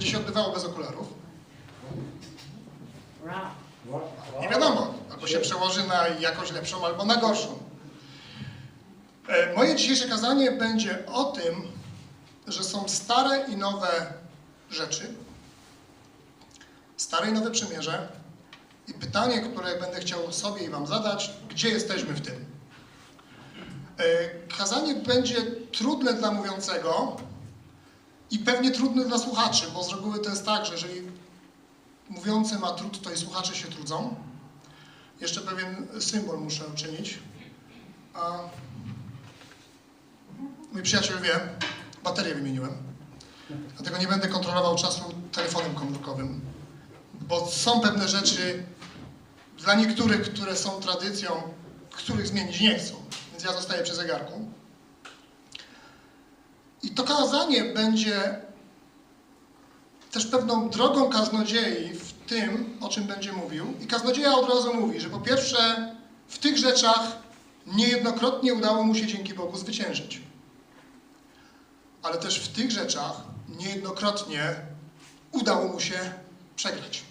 [0.00, 1.08] będzie się odbywało bez okularów.
[4.40, 7.58] Nie wiadomo, albo się przełoży na jakoś lepszą, albo na gorszą.
[9.28, 11.54] E, Moje dzisiejsze kazanie będzie o tym,
[12.46, 14.12] że są stare i nowe
[14.70, 15.14] rzeczy,
[16.96, 18.08] stare i nowe przymierze
[18.88, 22.44] i pytanie, które będę chciał sobie i Wam zadać, gdzie jesteśmy w tym?
[23.98, 24.28] E,
[24.58, 25.42] Kazanie będzie
[25.72, 27.16] trudne dla mówiącego
[28.30, 31.02] i pewnie trudne dla słuchaczy, bo z reguły to jest tak, że jeżeli
[32.08, 34.14] mówiący ma trud, to i słuchacze się trudzą.
[35.20, 37.18] Jeszcze pewien symbol muszę uczynić.
[38.14, 38.38] A
[40.72, 41.40] mój przyjaciel wie,
[42.04, 42.76] baterię wymieniłem.
[43.76, 45.02] Dlatego nie będę kontrolował czasu
[45.32, 46.40] telefonem komórkowym,
[47.20, 48.64] bo są pewne rzeczy
[49.58, 51.42] dla niektórych, które są tradycją,
[51.90, 52.94] których zmienić nie chcą.
[53.32, 54.50] Więc ja zostaję przy zegarku.
[56.82, 58.40] I to kazanie będzie
[60.10, 63.74] też pewną drogą kaznodziei w tym, o czym będzie mówił.
[63.80, 65.94] I kaznodzieja od razu mówi, że po pierwsze,
[66.28, 67.16] w tych rzeczach
[67.66, 70.20] niejednokrotnie udało mu się dzięki Bogu zwyciężyć.
[72.02, 74.54] Ale też w tych rzeczach niejednokrotnie
[75.32, 76.12] udało mu się
[76.56, 77.02] przegrać.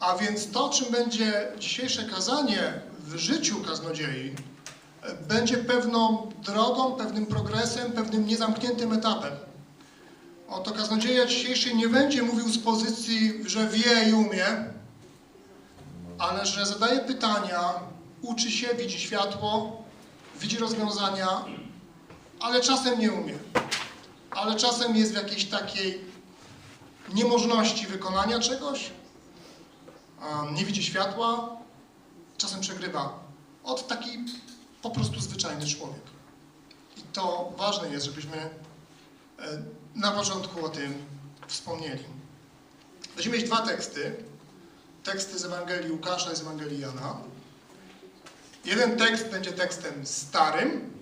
[0.00, 4.34] A więc to, czym będzie dzisiejsze kazanie w życiu kaznodziei,
[5.28, 9.32] będzie pewną drogą, pewnym progresem, pewnym niezamkniętym etapem.
[10.48, 14.44] Oto kaznodzieja dzisiejszy nie będzie mówił z pozycji, że wie i umie,
[16.18, 17.74] ale że zadaje pytania,
[18.22, 19.82] uczy się, widzi światło,
[20.40, 21.44] widzi rozwiązania,
[22.40, 23.34] ale czasem nie umie.
[24.30, 26.04] Ale czasem jest w jakiejś takiej
[27.14, 28.90] niemożności wykonania czegoś,
[30.52, 31.48] nie widzi światła,
[32.36, 33.18] czasem przegrywa.
[33.64, 34.18] Od taki
[34.82, 36.02] po prostu zwyczajny człowiek.
[36.96, 38.50] I to ważne jest, żebyśmy e,
[39.94, 40.94] na początku o tym
[41.46, 42.04] wspomnieli.
[43.14, 44.16] Będziemy mieć dwa teksty.
[45.04, 47.16] Teksty z Ewangelii Łukasza i z Ewangelii Jana.
[48.64, 50.92] Jeden tekst będzie tekstem starym,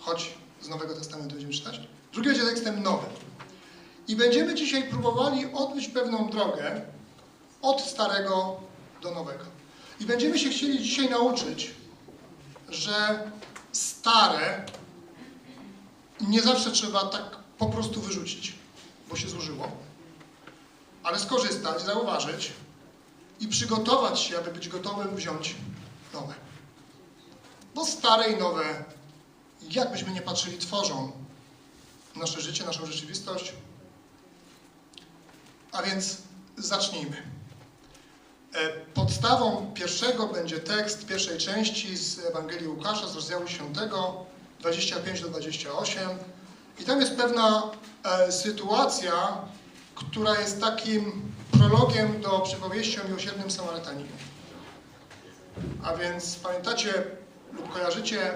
[0.00, 1.80] choć z Nowego Testamentu będziemy czytać.
[2.12, 3.10] Drugi będzie tekstem nowym.
[4.08, 6.82] I będziemy dzisiaj próbowali odbyć pewną drogę
[7.62, 8.60] od starego
[9.02, 9.44] do nowego.
[10.00, 11.70] I będziemy się chcieli dzisiaj nauczyć,
[12.68, 13.30] że
[13.72, 14.66] stare
[16.20, 18.54] nie zawsze trzeba tak po prostu wyrzucić,
[19.08, 19.70] bo się zużyło,
[21.02, 22.52] ale skorzystać, zauważyć
[23.40, 25.54] i przygotować się, aby być gotowym wziąć
[26.14, 26.34] nowe.
[27.74, 28.84] Bo stare i nowe,
[29.70, 31.12] jakbyśmy nie patrzyli, tworzą
[32.16, 33.52] nasze życie, naszą rzeczywistość.
[35.72, 36.18] A więc
[36.56, 37.37] zacznijmy.
[38.54, 43.78] E, Podstawą pierwszego będzie tekst pierwszej części z Ewangelii Łukasza z rozdziału 10,
[44.60, 46.08] 25 do 28.
[46.78, 47.70] I tam jest pewna
[48.04, 49.38] e, sytuacja,
[49.94, 54.08] która jest takim prologiem do przypowieści o miłosiernym Samarytaninie.
[55.82, 57.04] A więc pamiętacie
[57.52, 58.32] lub kojarzycie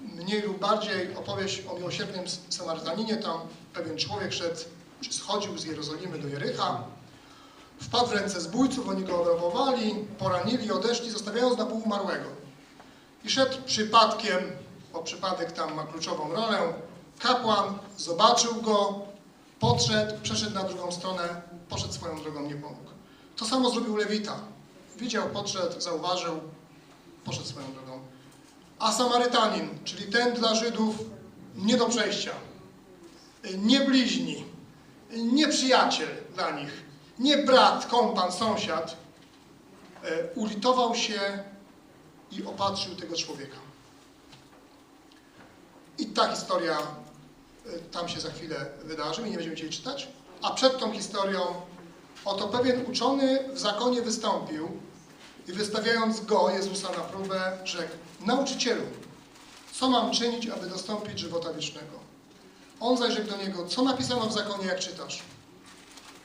[0.00, 3.16] mniej lub bardziej opowieść o miłosiernym Samarytaninie.
[3.16, 3.40] Tam
[3.74, 4.60] pewien człowiek szedł,
[5.00, 6.84] czy schodził z Jerozolimy do Jericha.
[7.82, 12.28] Wpadł w ręce zbójców, oni go obrabowali, poranili, odeszli, zostawiając na pół umarłego.
[13.24, 14.38] I szedł przypadkiem,
[14.92, 16.58] bo przypadek tam ma kluczową rolę,
[17.18, 19.00] kapłan zobaczył go,
[19.60, 22.90] podszedł, przeszedł na drugą stronę, poszedł swoją drogą, nie pomógł.
[23.36, 24.36] To samo zrobił Lewita.
[24.96, 26.40] Widział, podszedł, zauważył,
[27.24, 28.00] poszedł swoją drogą.
[28.78, 30.94] A Samarytanin, czyli ten dla Żydów
[31.56, 32.32] nie do przejścia,
[33.58, 34.44] nie bliźni,
[35.12, 36.91] nie przyjaciel dla nich,
[37.22, 38.96] nie brat, kompan, sąsiad,
[40.04, 41.44] e, ulitował się
[42.32, 43.56] i opatrzył tego człowieka.
[45.98, 50.08] I ta historia e, tam się za chwilę wydarzy, my nie będziemy chcieli czytać.
[50.42, 51.40] A przed tą historią
[52.24, 54.68] oto pewien uczony w zakonie wystąpił
[55.48, 58.82] i wystawiając go, Jezusa na próbę, rzekł, nauczycielu,
[59.72, 62.02] co mam czynić, aby dostąpić żywota wiecznego?
[62.80, 65.22] On zaś rzekł do niego, co napisano w zakonie, jak czytasz?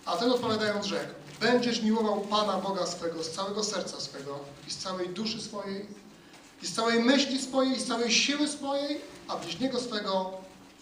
[0.07, 4.77] A ten odpowiadając rzekł, będziesz miłował Pana Boga swego z całego serca swego i z
[4.77, 5.86] całej duszy swojej
[6.62, 10.31] i z całej myśli swojej i z całej siły swojej, a bliźniego swego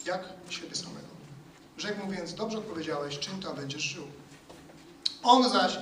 [0.06, 1.08] jak siebie samego.
[1.78, 4.04] Rzekł mu więc, dobrze odpowiedziałeś, czym tam będziesz żył.
[5.24, 5.80] On zaś,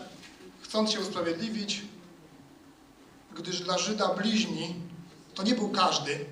[0.61, 1.81] chcąc się usprawiedliwić,
[3.35, 4.75] gdyż dla Żyda bliźni
[5.35, 6.25] to nie był każdy,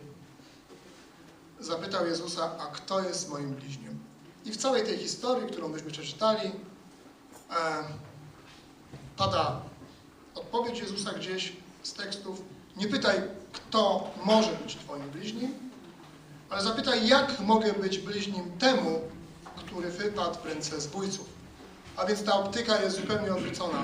[1.59, 3.99] zapytał Jezusa, a kto jest moim bliźniem?
[4.45, 6.51] I w całej tej historii, którą myśmy przeczytali,
[9.17, 9.61] pada
[10.35, 11.53] odpowiedź Jezusa gdzieś
[11.83, 12.41] z tekstów.
[12.77, 13.21] Nie pytaj,
[13.53, 15.53] kto może być Twoim bliźnim,
[16.49, 19.01] ale zapytaj, jak mogę być bliźnim temu,
[19.55, 21.29] który wypadł w ręce zbójców.
[21.97, 23.83] A więc ta optyka jest zupełnie odwrócona.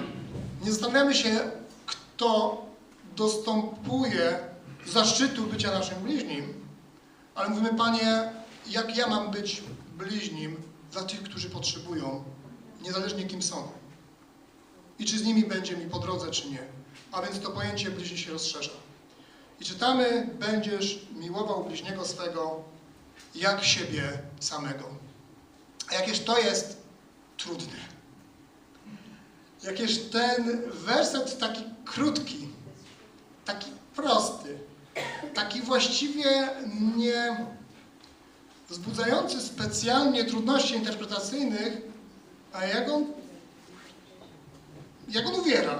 [0.61, 1.51] Nie zastanawiamy się,
[1.85, 2.61] kto
[3.15, 4.39] dostępuje
[4.85, 6.65] zaszczytu bycia naszym bliźnim,
[7.35, 8.31] ale mówimy, Panie,
[8.67, 9.63] jak ja mam być
[9.97, 10.57] bliźnim
[10.91, 12.23] dla tych, którzy potrzebują,
[12.87, 13.67] niezależnie kim są.
[14.99, 16.63] I czy z nimi będzie mi po drodze, czy nie.
[17.11, 18.71] A więc to pojęcie bliźni się rozszerza.
[19.59, 22.63] I czytamy, będziesz miłował bliźniego swego
[23.35, 24.03] jak siebie
[24.39, 24.83] samego.
[25.91, 26.77] A jakież to jest
[27.37, 27.77] trudne.
[29.63, 32.47] Jakież ten werset taki krótki,
[33.45, 34.59] taki prosty,
[35.33, 36.49] taki właściwie
[36.95, 37.45] nie
[38.69, 41.86] wzbudzający specjalnie trudności interpretacyjnych,
[42.57, 43.05] a jak on,
[45.09, 45.79] jak on uwiera.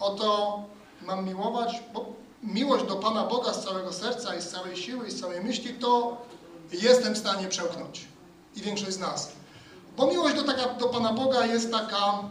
[0.00, 0.62] Oto
[1.02, 5.10] mam miłować, bo miłość do Pana Boga z całego serca i z całej siły i
[5.10, 6.16] z całej myśli, to
[6.72, 8.08] jestem w stanie przełknąć.
[8.56, 9.32] I większość z nas.
[9.96, 12.22] Bo miłość do, taka, do Pana Boga jest taka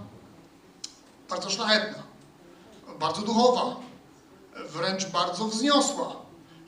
[1.29, 2.03] bardzo szlachetna,
[2.99, 3.75] bardzo duchowa,
[4.69, 6.15] wręcz bardzo wzniosła,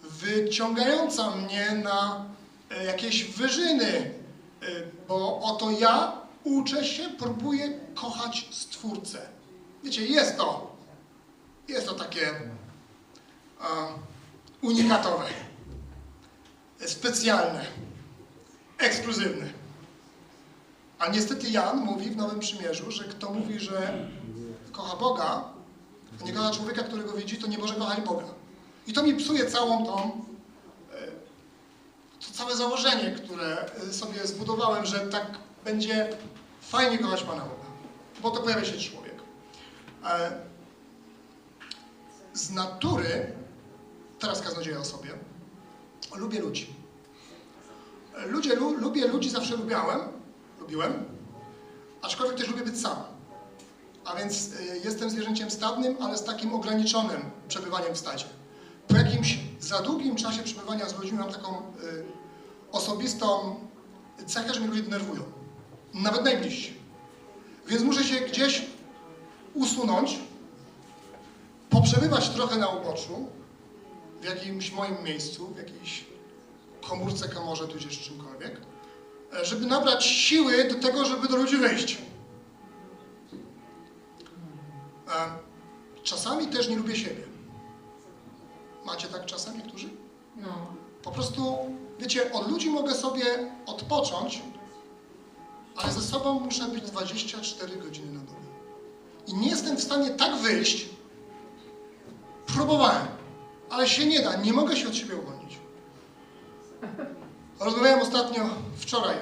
[0.03, 2.25] wyciągająca mnie na
[2.71, 4.13] e, jakieś wyżyny,
[4.61, 4.65] e,
[5.07, 9.29] bo oto ja uczę się, próbuję kochać Stwórcę.
[9.83, 10.75] Wiecie, jest to,
[11.67, 12.33] jest to takie
[14.61, 15.25] unikatowe,
[16.85, 17.65] specjalne,
[18.77, 19.49] ekskluzywne.
[20.99, 24.07] A niestety Jan mówi w Nowym Przymierzu, że kto mówi, że
[24.71, 25.43] kocha Boga,
[26.21, 28.25] a nie kocha człowieka, którego widzi, to nie może kochać Boga.
[28.87, 30.25] I to mi psuje całą tą,
[30.93, 31.07] e,
[32.19, 35.25] to całe założenie, które e, sobie zbudowałem, że tak
[35.65, 36.09] będzie
[36.61, 37.69] fajnie kochać Pana Boga.
[38.21, 39.13] Bo to pojawia się człowiek.
[40.05, 40.31] E,
[42.33, 43.33] Z natury,
[44.19, 45.09] teraz kaznodzieja o sobie,
[46.15, 46.75] lubię ludzi.
[48.25, 49.99] Ludzie, lu, lubię ludzi, zawsze lubiałem,
[50.59, 51.05] lubiłem,
[52.01, 52.97] aczkolwiek też lubię być sam.
[54.05, 58.25] A więc y, jestem zwierzęciem stadnym, ale z takim ograniczonym przebywaniem w stadzie.
[58.87, 61.61] Po jakimś za długim czasie przebywania z ludźmi mam taką y,
[62.71, 63.55] osobistą
[64.27, 65.23] cechę, że mnie ludzie denerwują.
[65.93, 66.73] Nawet najbliżsi.
[67.67, 68.65] Więc muszę się gdzieś
[69.53, 70.19] usunąć,
[71.69, 73.27] poprzebywać trochę na uboczu,
[74.21, 76.05] w jakimś moim miejscu, w jakiejś
[76.81, 78.57] komórce, komorze, tudzież czymkolwiek,
[79.33, 81.97] e, żeby nabrać siły do tego, żeby do ludzi wejść.
[85.07, 85.49] E,
[86.03, 87.23] Czasami też nie lubię siebie.
[88.85, 89.89] Macie tak czasem niektórzy?
[90.37, 90.47] No.
[91.03, 91.57] Po prostu,
[91.99, 93.25] wiecie, od ludzi mogę sobie
[93.65, 94.41] odpocząć,
[95.83, 98.39] ale ze sobą muszę być 24 godziny na dobę.
[99.27, 100.89] I nie jestem w stanie tak wyjść.
[102.45, 103.07] Próbowałem,
[103.69, 105.57] ale się nie da, nie mogę się od siebie uwolnić.
[107.59, 109.17] Rozmawiałem ostatnio, wczoraj,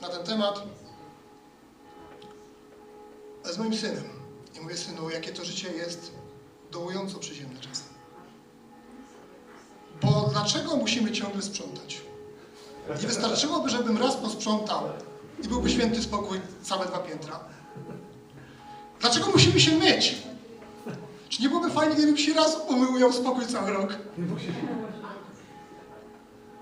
[0.00, 0.62] na ten temat
[3.44, 4.04] z moim synem.
[4.56, 6.12] I mówię, synu, jakie to życie jest
[6.70, 7.86] dołująco przyziemne czasem.
[10.02, 12.00] Bo dlaczego musimy ciągle sprzątać?
[12.88, 14.82] Nie wystarczyłoby, żebym raz posprzątał
[15.42, 17.40] i byłby święty spokój całe dwa piętra.
[19.00, 20.16] Dlaczego musimy się myć?
[21.28, 23.98] Czy nie byłoby fajnie, gdybym się raz umył i spokój cały rok?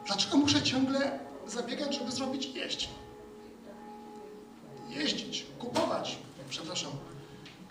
[0.06, 2.88] Dlaczego muszę ciągle zabiegać, żeby zrobić jeść?
[4.88, 6.18] Jeździć, kupować,
[6.50, 6.90] przepraszam,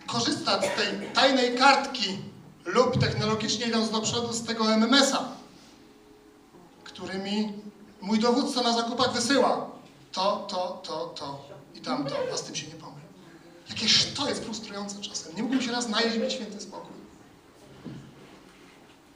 [0.07, 2.17] korzystać z tej tajnej kartki
[2.65, 5.25] lub technologicznie idąc do przodu z tego MMS-a,
[6.83, 7.53] który mi
[8.01, 9.68] mój dowódca na zakupach wysyła.
[10.11, 13.03] To, to, to, to i tamto, a z tym się nie pomyl.
[13.69, 15.35] Jakież to jest frustrujące czasem.
[15.35, 16.95] Nie mógłbym się raz najeść mieć święty spokój.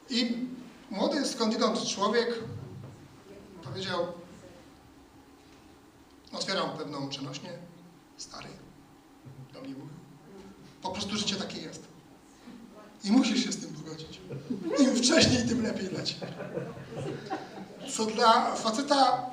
[0.09, 0.47] I
[0.89, 2.39] młody skądinąd człowiek
[3.63, 4.07] powiedział,
[6.33, 7.49] otwieram pewną przenośnię,
[8.17, 8.49] stary,
[9.53, 9.87] do mnie mówił.
[10.81, 11.87] Po prostu życie takie jest.
[13.03, 14.21] I musisz się z tym pogodzić.
[14.79, 16.27] Im wcześniej, tym lepiej dla ciebie.
[17.89, 19.29] Co dla faceta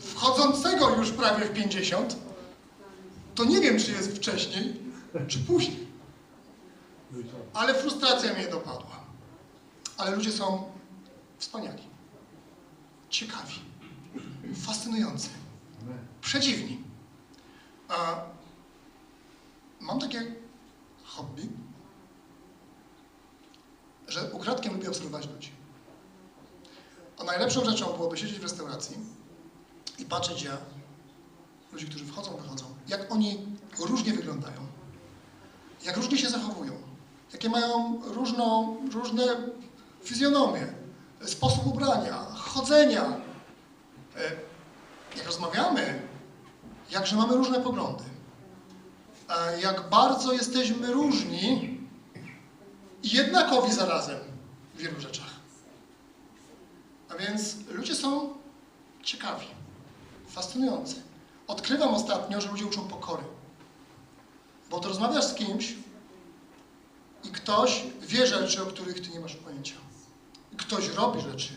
[0.00, 2.16] wchodzącego już prawie w 50,
[3.34, 4.80] to nie wiem, czy jest wcześniej,
[5.28, 5.86] czy później.
[7.54, 9.00] Ale frustracja mnie dopadła.
[9.96, 10.72] Ale ludzie są
[11.38, 11.82] wspaniali,
[13.08, 13.54] ciekawi,
[14.66, 15.28] fascynujący,
[16.20, 16.84] przedziwni.
[17.88, 18.24] A
[19.80, 20.34] mam takie
[21.04, 21.48] hobby,
[24.08, 25.50] że ukradkiem lubię obserwować ludzi.
[27.18, 28.96] A najlepszą rzeczą byłoby siedzieć w restauracji
[30.00, 30.60] i patrzeć jak
[31.72, 33.46] ludzi, którzy wchodzą, wychodzą, jak oni
[33.78, 34.66] różnie wyglądają,
[35.84, 36.72] jak różnie się zachowują,
[37.32, 39.22] jakie mają różną, różne
[40.04, 40.66] fizjonomię,
[41.24, 43.02] sposób ubrania, chodzenia.
[44.16, 44.50] E,
[45.16, 46.02] Jak rozmawiamy,
[46.90, 48.04] jakże mamy różne poglądy,
[49.62, 51.80] jak bardzo jesteśmy różni
[53.02, 54.18] i jednakowi zarazem
[54.74, 55.30] w wielu rzeczach.
[57.08, 58.34] A więc ludzie są
[59.02, 59.46] ciekawi,
[60.30, 60.94] fascynujący.
[61.46, 63.22] Odkrywam ostatnio, że ludzie uczą pokory.
[64.70, 65.74] Bo to rozmawiasz z kimś
[67.24, 69.74] i ktoś wie rzeczy, o których ty nie masz pojęcia.
[70.52, 71.52] I ktoś robi rzeczy,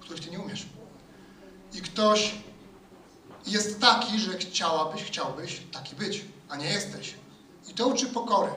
[0.00, 0.66] których ty nie umiesz.
[1.72, 2.34] I ktoś
[3.46, 7.14] jest taki, że chciałabyś, chciałbyś taki być, a nie jesteś.
[7.68, 8.52] I to uczy pokory.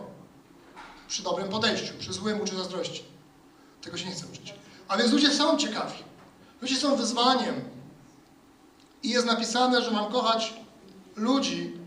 [1.08, 3.04] Przy dobrym podejściu, przy złym uczy zazdrości.
[3.82, 4.54] Tego się nie chce uczyć.
[4.88, 6.04] A więc ludzie są ciekawi.
[6.62, 7.73] Ludzie są wyzwaniem.
[9.04, 10.54] I jest napisane, że mam kochać
[11.16, 11.78] ludzi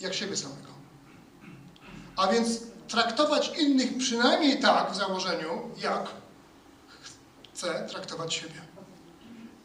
[0.00, 0.72] jak siebie samego.
[2.16, 6.08] A więc traktować innych przynajmniej tak w założeniu, jak
[7.52, 8.60] chcę traktować siebie.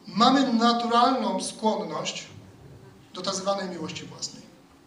[0.06, 2.26] Mamy naturalną skłonność
[3.14, 4.42] do tak zwanej miłości własnej.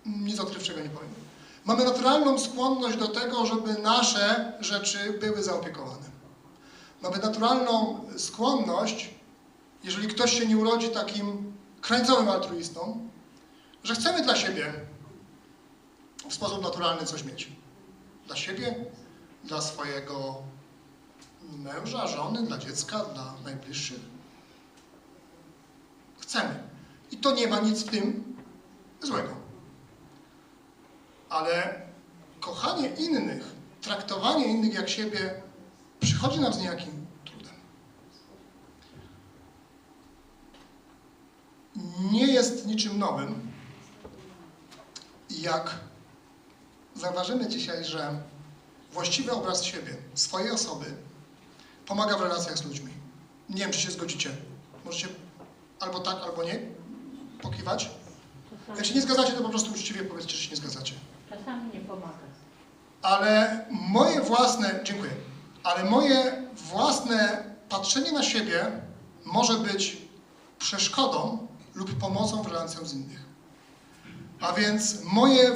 [0.06, 1.14] Nic odkrywczego nie powiem.
[1.66, 6.12] Mamy naturalną skłonność do tego, żeby nasze rzeczy były zaopiekowane.
[7.02, 9.10] Mamy naturalną skłonność,
[9.84, 11.51] jeżeli ktoś się nie urodzi takim
[11.82, 13.10] krańcowym altruistą,
[13.84, 14.74] że chcemy dla siebie
[16.30, 17.52] w sposób naturalny coś mieć.
[18.28, 18.86] Dla siebie,
[19.44, 20.36] dla swojego
[21.42, 24.00] męża, żony, dla dziecka, dla najbliższych.
[26.20, 26.64] Chcemy.
[27.12, 28.36] I to nie ma nic w tym
[29.02, 29.36] złego.
[31.30, 31.82] Ale
[32.40, 33.44] kochanie innych,
[33.82, 35.42] traktowanie innych jak siebie
[36.00, 37.01] przychodzi nam z niejakim
[42.12, 43.52] Nie jest niczym nowym,
[45.30, 45.76] jak
[46.96, 48.22] zauważymy dzisiaj, że
[48.94, 50.86] właściwy obraz siebie, swojej osoby
[51.86, 52.92] pomaga w relacjach z ludźmi.
[53.50, 54.30] Nie wiem, czy się zgodzicie.
[54.86, 55.08] Możecie
[55.80, 56.60] albo tak, albo nie
[57.42, 57.90] pokiwać.
[58.76, 60.94] Jak się nie zgadzacie, to po prostu uczciwie powiedzcie, że się nie zgadzacie.
[61.30, 62.14] Czasami nie pomaga.
[63.02, 65.12] Ale moje własne, dziękuję,
[65.64, 68.82] ale moje własne patrzenie na siebie
[69.26, 69.98] może być
[70.60, 73.26] przeszkodą lub pomocą w relacjach z innych.
[74.42, 75.52] A więc moje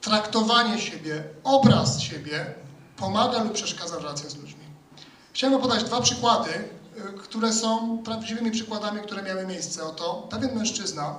[0.00, 2.54] traktowanie siebie, obraz siebie
[2.96, 4.64] pomaga lub przeszkadza w relacjach z ludźmi.
[5.32, 9.84] Chciałem podać dwa przykłady, y, które są prawdziwymi przykładami, które miały miejsce.
[9.84, 11.18] Oto pewien mężczyzna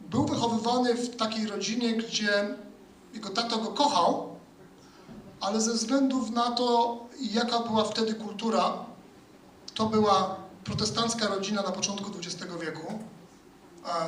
[0.00, 2.54] był wychowywany w takiej rodzinie, gdzie
[3.14, 4.36] jego tato go kochał,
[5.40, 8.72] ale ze względów na to, jaka była wtedy kultura,
[9.76, 12.98] to była protestancka rodzina na początku XX wieku,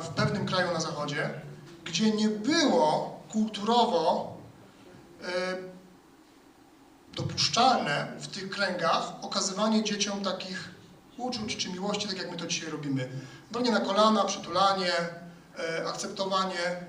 [0.03, 1.41] w pewnym kraju na zachodzie,
[1.85, 4.37] gdzie nie było kulturowo
[5.23, 5.25] e,
[7.15, 10.69] dopuszczalne w tych kręgach okazywanie dzieciom takich
[11.17, 13.09] uczuć czy miłości, tak jak my to dzisiaj robimy.
[13.51, 14.93] Branie na kolana, przytulanie,
[15.59, 16.59] e, akceptowanie.
[16.59, 16.83] E,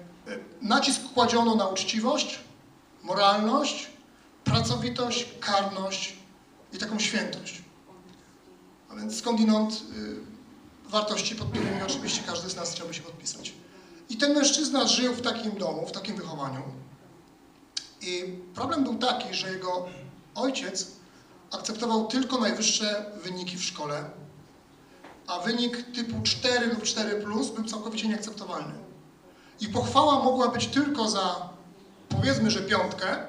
[0.62, 2.40] nacisk kładziono na uczciwość,
[3.02, 3.90] moralność,
[4.44, 6.16] pracowitość, karność
[6.72, 7.69] i taką świętość.
[8.90, 13.52] A więc skądinąd y, wartości, pod którymi oczywiście każdy z nas chciałby się podpisać.
[14.08, 16.62] I ten mężczyzna żył w takim domu, w takim wychowaniu.
[18.02, 19.88] I problem był taki, że jego
[20.34, 20.90] ojciec
[21.50, 24.10] akceptował tylko najwyższe wyniki w szkole,
[25.26, 28.74] a wynik typu 4 lub 4 plus był całkowicie nieakceptowalny.
[29.60, 31.48] I pochwała mogła być tylko za,
[32.08, 33.26] powiedzmy, że piątkę,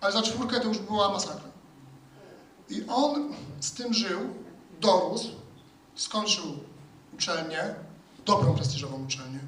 [0.00, 1.50] ale za czwórkę to już była masakra.
[2.70, 4.20] I on z tym żył,
[4.82, 5.28] dorósł,
[5.94, 6.44] skończył
[7.14, 7.74] uczelnię,
[8.26, 9.40] dobrą, prestiżową uczelnię,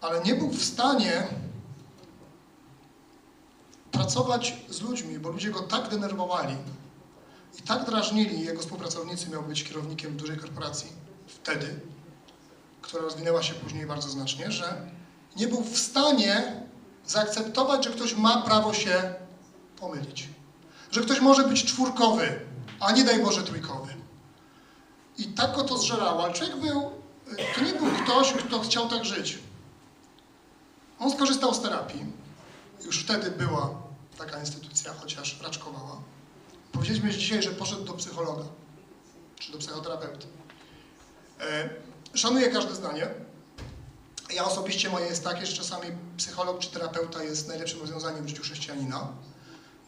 [0.00, 1.26] ale nie był w stanie
[3.92, 6.56] pracować z ludźmi, bo ludzie go tak denerwowali
[7.58, 10.92] i tak drażnili, jego współpracownicy miał być kierownikiem dużej korporacji
[11.26, 11.80] wtedy,
[12.80, 14.90] która rozwinęła się później bardzo znacznie, że
[15.36, 16.62] nie był w stanie
[17.06, 19.14] zaakceptować, że ktoś ma prawo się
[19.80, 20.28] pomylić.
[20.90, 22.40] Że ktoś może być czwórkowy,
[22.80, 23.94] a nie daj Boże trójkowy.
[25.18, 26.90] I tak go to zżerało, ale człowiek był,
[27.54, 29.38] to nie był ktoś, kto chciał tak żyć.
[30.98, 32.06] On skorzystał z terapii.
[32.84, 33.74] Już wtedy była
[34.18, 36.00] taka instytucja, chociaż raczkowała.
[36.72, 38.44] Powiedzieliśmy dzisiaj, że poszedł do psychologa,
[39.38, 40.26] czy do psychoterapeuty.
[41.40, 41.70] E,
[42.14, 43.08] szanuję każde zdanie.
[44.34, 48.42] Ja osobiście moje jest takie, że czasami psycholog czy terapeuta jest najlepszym rozwiązaniem w życiu
[48.42, 49.08] chrześcijanina,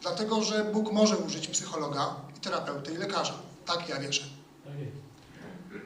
[0.01, 3.33] dlatego że Bóg może użyć psychologa i terapeuty i lekarza.
[3.65, 4.23] Tak ja wierzę.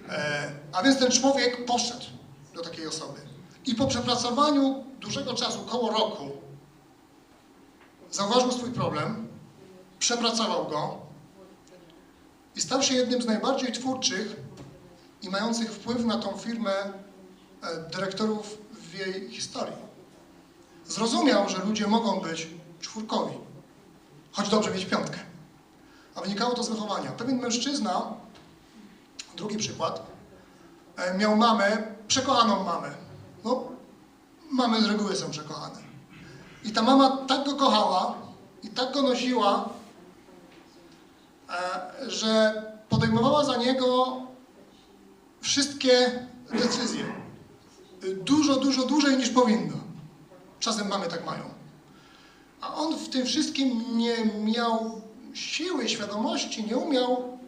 [0.09, 2.05] E, a więc ten człowiek poszedł
[2.55, 3.19] do takiej osoby.
[3.65, 6.31] I po przepracowaniu dużego czasu, koło roku,
[8.11, 9.27] zauważył swój problem,
[9.99, 10.97] przepracował go
[12.55, 14.35] i stał się jednym z najbardziej twórczych
[15.21, 16.93] i mających wpływ na tą firmę e,
[17.93, 19.83] dyrektorów w jej historii.
[20.85, 22.47] Zrozumiał, że ludzie mogą być
[22.81, 23.35] czwórkowi,
[24.33, 25.19] choć dobrze mieć piątkę.
[26.15, 27.11] A wynikało to z wychowania.
[27.11, 28.13] Pewien mężczyzna,
[29.37, 30.05] drugi przykład,
[30.95, 32.91] e, miał mamę, przekochaną mamę.
[33.45, 33.63] No,
[34.51, 35.79] mamy z reguły są przekochane.
[36.63, 38.15] I ta mama tak go kochała
[38.63, 39.69] i tak go nosiła,
[41.49, 44.17] e, że podejmowała za niego
[45.41, 47.05] wszystkie decyzje.
[48.15, 49.77] Dużo, dużo dłużej niż powinna.
[50.59, 51.62] Czasem mamy tak mają.
[52.63, 55.01] A on w tym wszystkim nie miał
[55.33, 57.39] siły, świadomości, nie umiał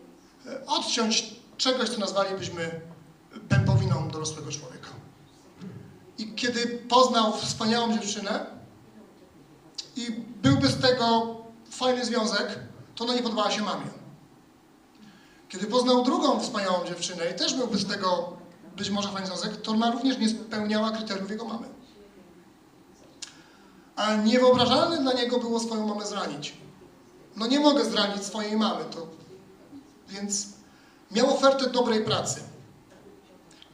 [0.45, 2.81] e, odciąć czegoś, co nazwalibyśmy
[3.49, 4.89] pępowiną dorosłego człowieka.
[6.17, 8.45] I kiedy poznał wspaniałą dziewczynę
[9.95, 11.35] i byłby z tego
[11.69, 12.59] fajny związek,
[12.95, 13.87] to ona nie podobała się mamie.
[15.49, 18.37] Kiedy poznał drugą wspaniałą dziewczynę i też byłby z tego
[18.77, 21.74] być może fajny związek, to ona również nie spełniała kryteriów jego mamy.
[23.95, 26.53] A niewyobrażalne dla niego było swoją mamę zranić.
[27.35, 29.07] No nie mogę zranić swojej mamy, to...
[30.09, 30.47] Więc
[31.11, 32.41] miał ofertę dobrej pracy.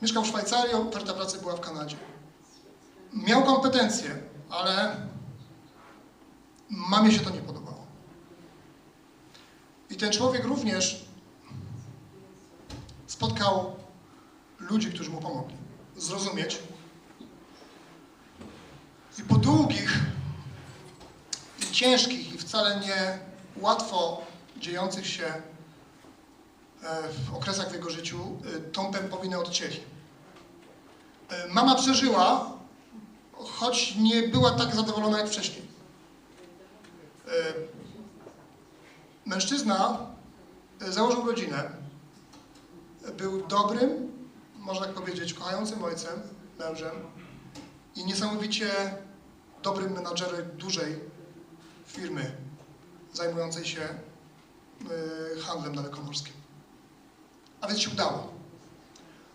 [0.01, 1.97] Mieszkał w Szwajcarii, oferta pracy była w Kanadzie.
[3.13, 4.95] Miał kompetencje, ale
[6.69, 7.85] mamie się to nie podobało.
[9.89, 11.05] I ten człowiek również
[13.07, 13.75] spotkał
[14.59, 15.55] ludzi, którzy mu pomogli
[15.97, 16.59] zrozumieć.
[19.19, 19.99] I po długich
[21.59, 23.19] i ciężkich i wcale nie
[23.55, 24.21] łatwo
[24.57, 25.41] dziejących się e,
[27.25, 29.79] w okresach w jego życiu e, tą pępowinę odcięli.
[31.29, 32.51] E, Mama przeżyła,
[33.33, 35.71] choć nie była tak zadowolona jak wcześniej.
[39.25, 39.97] Mężczyzna
[40.89, 41.71] założył rodzinę.
[43.17, 44.11] Był dobrym,
[44.55, 46.21] można tak powiedzieć, kochającym ojcem,
[46.59, 46.91] mężem
[47.95, 48.69] i niesamowicie
[49.63, 51.00] dobrym menadżerem dużej
[51.85, 52.35] firmy
[53.13, 56.33] zajmującej się e, handlem dalekomorskim.
[57.61, 58.33] A więc się udało.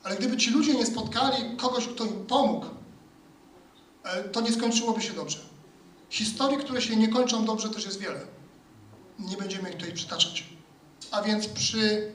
[0.02, 2.66] Ale gdyby ci ludzie nie spotkali kogoś, kto im pomógł,
[4.04, 5.38] e, to nie skończyłoby się dobrze.
[6.10, 8.20] Historii, które się nie kończą dobrze, też jest wiele.
[9.18, 10.46] Nie będziemy ich tutaj przytaczać.
[11.10, 12.12] A więc przy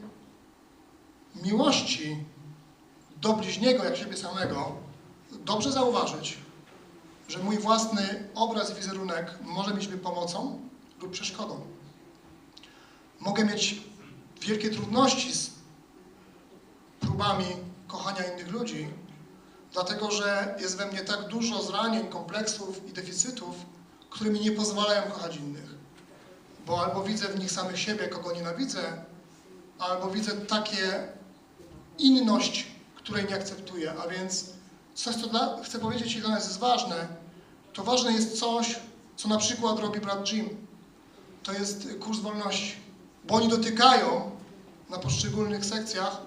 [1.44, 2.26] miłości
[3.22, 4.81] do bliźniego jak siebie samego,
[5.46, 6.38] dobrze zauważyć,
[7.28, 10.60] że mój własny obraz i wizerunek może być mi pomocą
[11.02, 11.62] lub przeszkodą.
[13.20, 13.82] Mogę mieć
[14.42, 15.52] wielkie trudności z
[17.00, 17.46] próbami
[17.88, 18.88] kochania innych ludzi,
[19.74, 23.56] dlatego że jest we mnie tak dużo zranień, kompleksów i deficytów,
[24.10, 25.76] które mi nie pozwalają kochać innych.
[26.66, 29.06] Bo albo widzę w nich samych siebie, kogo nienawidzę,
[29.80, 31.08] albo widzę takie
[31.98, 33.94] inność, której nie akceptuję.
[34.04, 34.46] A więc
[34.96, 37.08] coś, co dla, chcę powiedzieć i dla nas jest ważne,
[37.74, 38.80] to ważne jest coś,
[39.16, 40.50] co na przykład robi brat Jim.
[41.44, 42.76] To jest kurs wolności.
[43.24, 44.32] Bo oni dotykają
[44.90, 46.22] na poszczególnych sekcjach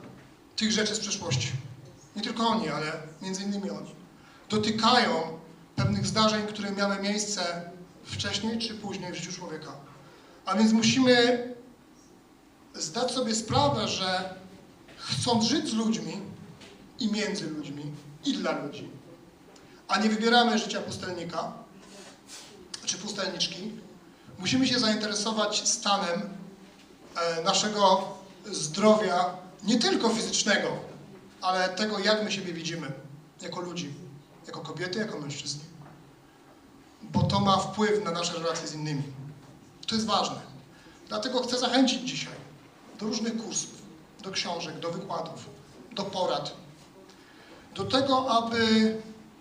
[0.56, 1.52] tych rzeczy z przeszłości.
[2.16, 3.94] Nie tylko oni, ale między innymi oni.
[4.48, 5.38] Dotykają
[5.76, 7.70] pewnych zdarzeń, które miały miejsce
[8.04, 9.72] wcześniej czy później w życiu człowieka.
[10.44, 11.54] A więc musimy
[12.74, 14.34] zdać sobie sprawę, że
[14.96, 16.20] chcąc żyć z ludźmi
[16.98, 17.92] i między ludźmi
[18.24, 18.90] i dla ludzi,
[19.88, 21.52] a nie wybieramy życia pustelnika
[22.84, 23.72] czy pustelniczki,
[24.38, 26.20] musimy się zainteresować stanem
[27.16, 28.14] e, naszego
[28.52, 30.68] zdrowia, nie tylko fizycznego,
[31.40, 32.92] ale tego, jak my siebie widzimy
[33.42, 33.94] jako ludzi,
[34.46, 35.58] jako kobiety, jako mężczyzn.
[37.02, 39.02] Bo to ma wpływ na nasze relacje z innymi.
[39.86, 40.40] To jest ważne.
[41.08, 42.34] Dlatego chcę zachęcić dzisiaj
[43.00, 43.82] do różnych kursów,
[44.22, 45.48] do książek, do wykładów,
[45.92, 46.63] do porad,
[47.74, 48.94] do tego, aby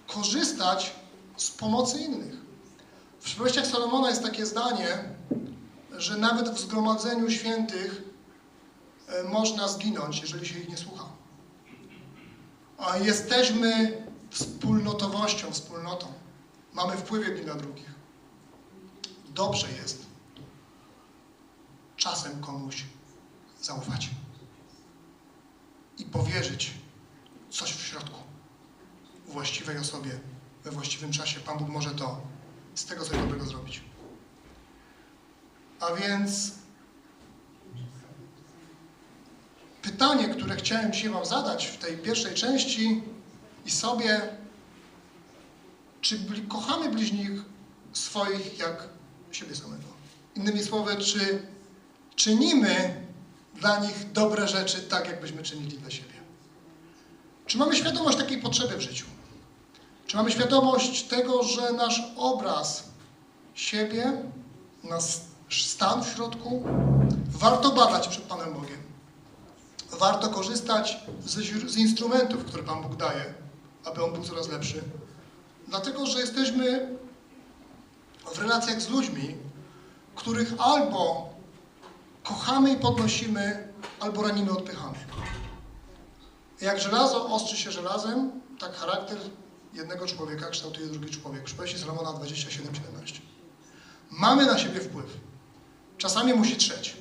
[0.08, 0.96] korzystać
[1.38, 2.34] z pomocy innych.
[3.20, 5.04] W przypowieściach Salomona jest takie zdanie,
[5.92, 8.02] że nawet w zgromadzeniu świętych
[9.08, 11.06] e, można zginąć, jeżeli się ich nie słucha.
[12.78, 16.08] A jesteśmy wspólnotowością, wspólnotą.
[16.74, 17.94] Mamy wpływ jedni na drugich.
[19.30, 20.06] Dobrze jest
[21.98, 22.84] czasem komuś
[23.62, 24.10] zaufać
[25.98, 26.74] i powierzyć
[27.50, 28.23] coś w środku
[29.34, 30.20] właściwej osobie
[30.64, 31.40] we właściwym czasie.
[31.40, 32.22] Pan Bóg może to
[32.76, 33.82] z tego coś dobrego zrobić.
[35.80, 36.52] A więc
[39.82, 43.02] pytanie, które chciałem dzisiaj Wam zadać w tej pierwszej części
[43.66, 44.22] i sobie,
[46.02, 46.20] czy
[46.50, 47.32] kochamy bliźnich
[47.94, 48.88] swoich jak
[49.32, 49.84] siebie samego?
[50.36, 51.48] Innymi słowy, czy
[52.16, 53.06] czynimy
[53.56, 56.14] dla nich dobre rzeczy tak, jakbyśmy czynili dla siebie?
[57.46, 59.06] Czy mamy świadomość takiej potrzeby w życiu?
[60.14, 62.84] Czy mamy świadomość tego, że nasz obraz
[63.54, 64.24] siebie,
[64.84, 65.04] nasz
[65.66, 66.64] stan w środku,
[67.28, 68.78] warto badać przed Panem Bogiem?
[70.00, 71.32] Warto korzystać z,
[71.72, 73.34] z instrumentów, które Pan Bóg daje,
[73.86, 74.84] aby on był coraz lepszy.
[75.68, 76.98] Dlatego, że jesteśmy
[78.34, 79.36] w relacjach z ludźmi,
[80.16, 81.30] których albo
[82.24, 84.98] kochamy i podnosimy, albo ranimy, odpychamy.
[86.62, 89.18] Jak żelazo ostrzy się żelazem, tak charakter
[89.74, 91.44] jednego człowieka kształtuje drugi człowiek.
[91.44, 93.22] Przypowieści z Romana 27-17.
[94.12, 95.18] Mamy na siebie wpływ.
[95.98, 96.98] Czasami musi trzeć.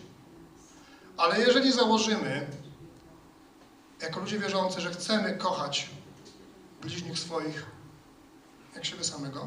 [1.17, 2.47] Ale jeżeli założymy,
[4.03, 5.91] jako ludzie wierzący, że chcemy kochać
[6.83, 7.67] bliźnich swoich
[8.75, 9.47] jak siebie samego,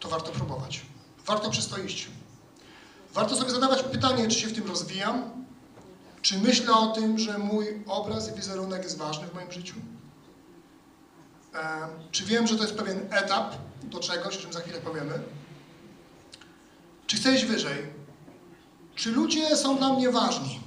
[0.00, 0.86] to warto próbować.
[1.26, 2.08] Warto przystoić.
[3.14, 5.46] Warto sobie zadawać pytanie, czy się w tym rozwijam,
[6.22, 9.74] czy myślę o tym, że mój obraz i wizerunek jest ważny w moim życiu?
[12.10, 15.22] Czy wiem, że to jest pewien etap do czegoś, o czym za chwilę powiemy?
[17.06, 17.86] Czy chcę iść wyżej?
[18.94, 20.60] Czy ludzie są dla mnie ważni?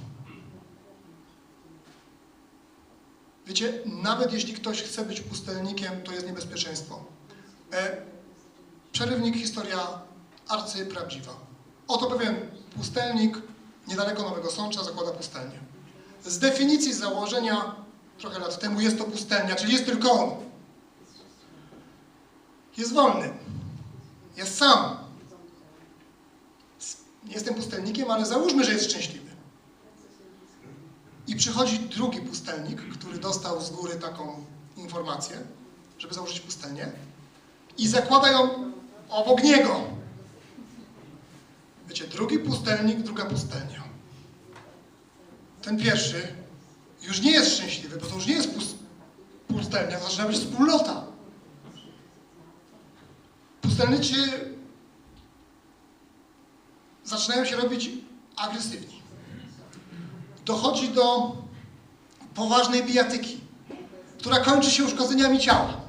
[3.46, 7.04] Wiecie, nawet jeśli ktoś chce być pustelnikiem, to jest niebezpieczeństwo.
[7.72, 7.96] E,
[8.92, 9.78] przerywnik, historia
[10.48, 11.32] arcyprawdziwa.
[11.88, 12.36] Oto pewien
[12.76, 13.38] pustelnik
[13.88, 15.58] niedaleko Nowego Sącza zakłada pustelnię.
[16.24, 17.74] Z definicji, z założenia
[18.18, 20.49] trochę lat temu jest to pustelnia, czyli jest tylko on.
[22.80, 23.30] Jest wolny.
[24.36, 24.96] Jest sam.
[27.24, 29.30] Jestem pustelnikiem, ale załóżmy, że jest szczęśliwy.
[31.26, 34.44] I przychodzi drugi pustelnik, który dostał z góry taką
[34.76, 35.36] informację,
[35.98, 36.92] żeby założyć pustelnię
[37.78, 38.72] i zakłada ją
[39.08, 39.80] obok niego.
[41.88, 43.82] Wiecie, drugi pustelnik, druga pustelnia.
[45.62, 46.34] Ten pierwszy
[47.02, 48.74] już nie jest szczęśliwy, bo to już nie jest pus-
[49.48, 51.09] pustelnia, to zaczyna być wspólnota.
[53.80, 54.14] Pustelnicy
[57.04, 57.90] zaczynają się robić
[58.36, 59.02] agresywni.
[60.44, 61.36] Dochodzi do
[62.34, 63.40] poważnej bijatyki,
[64.18, 65.80] która kończy się uszkodzeniami ciała.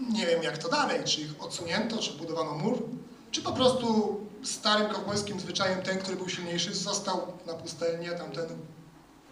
[0.00, 2.82] Nie wiem jak to dalej, czy ich odsunięto, czy budowano mur,
[3.30, 8.46] czy po prostu starym kowbojskim zwyczajem ten, który był silniejszy, został na pustelni, a tamten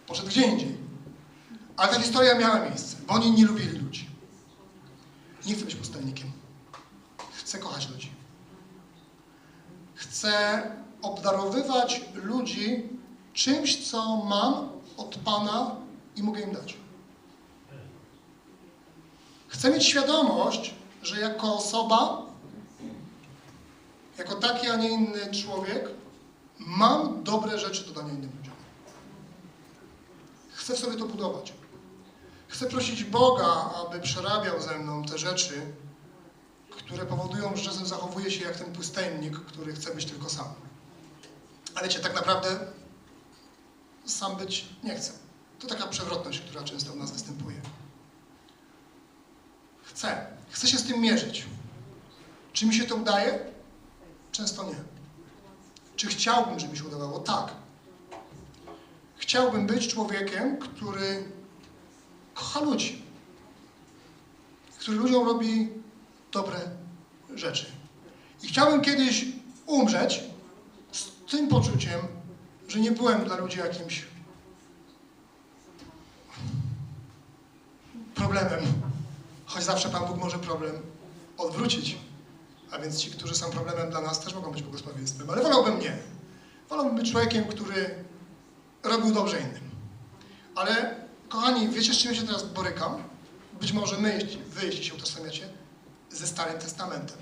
[0.07, 0.77] poszedł gdzie indziej.
[1.77, 4.10] Ale ta historia miała miejsce, bo oni nie lubili ludzi.
[5.45, 6.31] Nie chcę być pustelnikiem.
[7.33, 8.11] Chcę kochać ludzi.
[9.95, 10.61] Chcę
[11.01, 12.89] obdarowywać ludzi
[13.33, 15.75] czymś, co mam od Pana
[16.15, 16.77] i mogę im dać.
[19.47, 22.21] Chcę mieć świadomość, że jako osoba,
[24.17, 25.89] jako taki, a nie inny człowiek,
[26.59, 28.53] mam dobre rzeczy do dania innym ludziom.
[30.51, 31.53] Chcę sobie to budować.
[32.51, 35.61] Chcę prosić Boga, aby przerabiał ze mną te rzeczy,
[36.69, 40.45] które powodują, że czasem zachowuję się jak ten pustelnik, który chce być tylko sam.
[41.75, 42.59] Ale wiecie, tak naprawdę
[44.05, 45.11] sam być nie chcę.
[45.59, 47.61] To taka przewrotność, która często u nas występuje.
[49.83, 50.27] Chcę.
[50.49, 51.45] Chcę się z tym mierzyć.
[52.53, 53.39] Czy mi się to udaje?
[54.31, 54.75] Często nie.
[55.95, 57.19] Czy chciałbym, żeby mi się udawało?
[57.19, 57.53] Tak.
[59.17, 61.40] Chciałbym być człowiekiem, który
[62.41, 63.01] kocha ludzi.
[64.79, 65.69] Który ludziom robi
[66.31, 66.59] dobre
[67.35, 67.65] rzeczy.
[68.43, 69.25] I chciałbym kiedyś
[69.65, 70.23] umrzeć
[70.91, 71.99] z tym poczuciem,
[72.67, 74.05] że nie byłem dla ludzi jakimś
[78.15, 78.59] problemem,
[79.45, 80.75] choć zawsze Pan Bóg może problem
[81.37, 81.97] odwrócić.
[82.71, 85.29] A więc ci, którzy są problemem dla nas, też mogą być błogosławieństwem.
[85.29, 85.97] Ale wolałbym nie.
[86.69, 88.03] Wolałbym być człowiekiem, który
[88.83, 89.69] robił dobrze innym.
[90.55, 91.00] Ale,
[91.31, 93.03] kochani, wiecie, z czym się teraz borykam?
[93.61, 95.49] Być może my, wy, jeśli się utożsamiacie,
[96.09, 97.17] ze Starym Testamentem.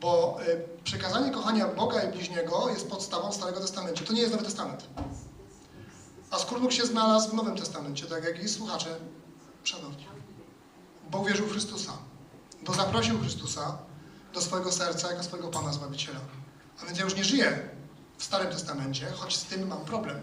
[0.00, 4.04] Bo y, przekazanie kochania Boga i bliźniego jest podstawą Starego Testamentu.
[4.04, 4.86] To nie jest Nowy Testament.
[6.30, 8.96] A Skórnuk się znalazł w Nowym Testamencie, tak jak i słuchacze
[9.64, 10.06] szanowni.
[11.10, 11.92] Bo uwierzył w Chrystusa.
[12.62, 13.78] Bo zaprosił Chrystusa
[14.34, 16.20] do swojego serca jako swojego Pana Zbawiciela.
[16.82, 17.68] A więc ja już nie żyję
[18.18, 20.16] w Starym Testamencie, choć z tym mam problem.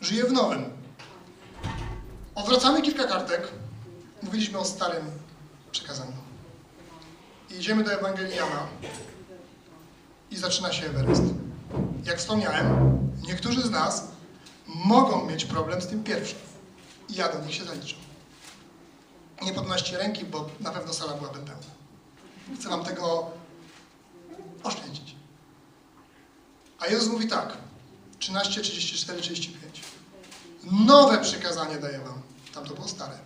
[0.00, 0.77] Żyję w Nowym.
[2.38, 3.48] Odwracamy kilka kartek.
[4.22, 5.10] Mówiliśmy o Starym
[5.72, 6.12] przekazaniu.
[7.50, 8.66] I idziemy do Ewangelii Jana
[10.30, 11.22] i zaczyna się Everest.
[12.04, 14.08] Jak wspomniałem, niektórzy z nas
[14.66, 16.38] mogą mieć problem z tym pierwszym.
[17.08, 17.96] I ja do nich się zaliczę.
[19.42, 21.62] Nie podnoście ręki, bo na pewno sala byłaby pełna.
[22.60, 23.30] Chcę wam tego
[24.62, 25.14] oszczędzić.
[26.78, 27.56] A Jezus mówi tak,
[28.18, 29.82] 13, 34, 35.
[30.72, 32.27] Nowe przykazanie daję wam.
[32.58, 33.18] Tam to było stare.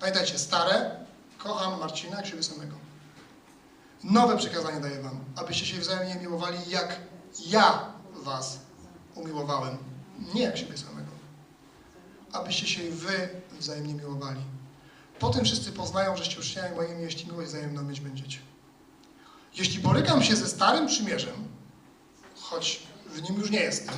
[0.00, 0.90] Pamiętajcie, stare,
[1.38, 2.76] kocham Marcina jak siebie samego.
[4.04, 7.00] Nowe przykazanie daję wam, abyście się wzajemnie miłowali, jak
[7.46, 8.58] ja was
[9.14, 9.78] umiłowałem.
[10.34, 11.10] Nie jak siebie samego.
[12.32, 14.40] Abyście się wy wzajemnie miłowali.
[15.18, 18.38] Potem wszyscy poznają, żeście uczniami moimi, jeśli miłość wzajemną mieć będziecie.
[19.54, 21.48] Jeśli borykam się ze Starym Przymierzem,
[22.40, 23.94] choć w nim już nie jestem,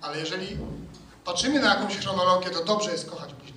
[0.00, 0.58] ale jeżeli
[1.24, 3.55] patrzymy na jakąś chronologię, to dobrze jest kochać bliźniego.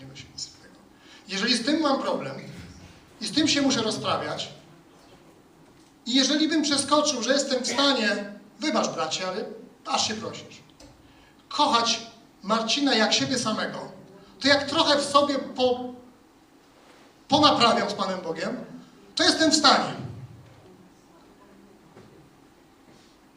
[1.30, 2.36] Jeżeli z tym mam problem
[3.22, 4.54] i z tym się muszę rozprawiać,
[6.06, 9.46] i jeżeli bym przeskoczył, że jestem w stanie, wybacz bracie, ale
[9.86, 10.64] aż się prosisz,
[11.50, 12.08] kochać
[12.44, 13.92] Marcina jak siebie samego,
[14.40, 15.94] to jak trochę w sobie po,
[17.28, 18.66] ponaprawiam z Panem Bogiem,
[19.16, 19.94] to jestem w stanie.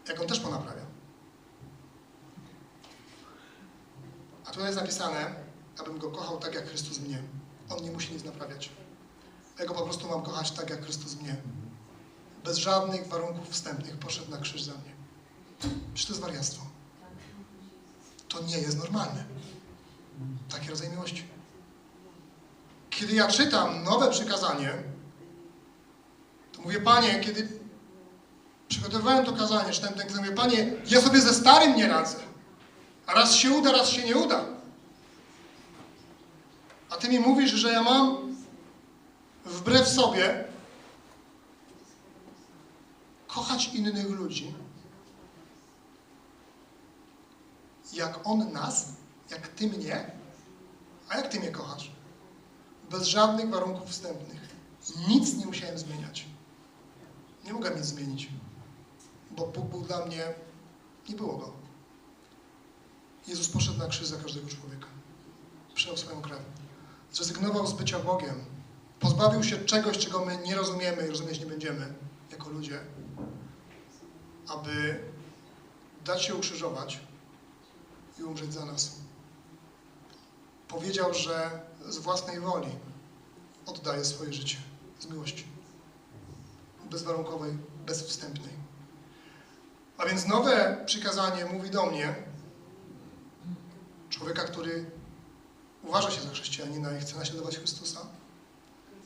[0.08, 0.82] Jak on też ponaprawia.
[4.46, 5.34] A tutaj jest napisane,
[5.80, 7.22] abym go kochał tak jak Chrystus mnie.
[7.70, 8.70] On nie musi nic naprawiać.
[9.58, 11.36] Ja go po prostu mam kochać tak jak Chrystus mnie.
[12.44, 14.92] Bez żadnych warunków wstępnych poszedł na krzyż za mnie.
[15.94, 16.62] Czy to jest wariactwo?
[18.28, 19.24] To nie jest normalne.
[20.48, 21.24] Taki rodzaj miłości.
[22.90, 24.82] Kiedy ja czytam nowe przykazanie,
[26.52, 27.48] to mówię, Panie, kiedy
[28.68, 32.16] przygotowywałem to kazanie, czytałem ten mówię, Panie, ja sobie ze starym nie radzę.
[33.14, 34.51] Raz się uda, raz się nie uda.
[37.02, 38.36] Ty mi mówisz, że ja mam
[39.44, 40.44] wbrew sobie
[43.26, 44.54] kochać innych ludzi,
[47.92, 48.92] jak On nas,
[49.30, 50.10] jak Ty mnie,
[51.08, 51.90] a jak Ty mnie kochasz?
[52.90, 54.40] Bez żadnych warunków wstępnych.
[55.08, 56.26] Nic nie musiałem zmieniać.
[57.44, 58.28] Nie mogłem nic zmienić,
[59.30, 60.34] bo Bóg był dla mnie,
[61.08, 61.52] nie było Go.
[63.26, 64.86] Jezus poszedł na krzyż za każdego człowieka.
[65.74, 66.61] Przelał swoją krew.
[67.12, 68.44] Zrezygnował z bycia Bogiem.
[69.00, 71.94] Pozbawił się czegoś, czego my nie rozumiemy i rozumieć nie będziemy
[72.30, 72.80] jako ludzie,
[74.48, 75.00] aby
[76.04, 77.00] dać się ukrzyżować
[78.18, 78.92] i umrzeć za nas.
[80.68, 81.50] Powiedział, że
[81.88, 82.70] z własnej woli
[83.66, 84.56] oddaje swoje życie
[85.00, 85.46] z miłości.
[86.90, 88.52] Bezwarunkowej, bezwstępnej.
[89.98, 92.14] A więc nowe przykazanie mówi do mnie,
[94.10, 94.90] człowieka, który
[95.82, 98.00] uważa się za chrześcijanina i chce naśladować Chrystusa,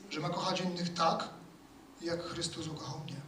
[0.09, 1.29] że ma kochać innych tak,
[2.01, 3.21] jak Chrystus ukochał mnie.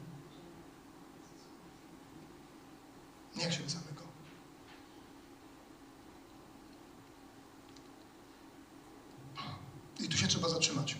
[3.35, 4.01] Nie jak siebie samego.
[9.99, 10.97] I tu się trzeba zatrzymać.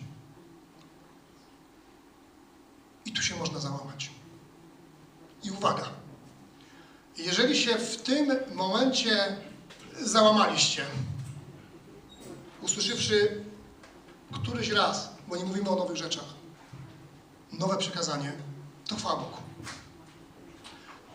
[3.04, 4.10] I tu się można załamać.
[5.42, 5.88] I uwaga.
[7.16, 9.36] Jeżeli się w tym momencie
[10.00, 10.86] załamaliście,
[12.70, 13.44] usłyszawszy
[14.32, 16.24] któryś raz, bo nie mówimy o nowych rzeczach,
[17.52, 18.32] nowe przekazanie,
[18.88, 19.36] to chwała Bogu.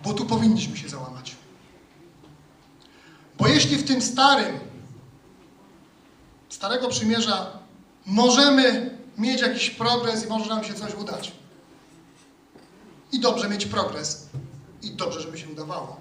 [0.04, 1.36] Bo tu powinniśmy się załamać.
[3.38, 4.60] Bo jeśli w tym starym,
[6.50, 7.60] starego przymierza
[8.06, 11.32] możemy mieć jakiś progres i może nam się coś udać.
[13.12, 14.28] I dobrze mieć progres.
[14.82, 16.00] I dobrze, żeby się udawało.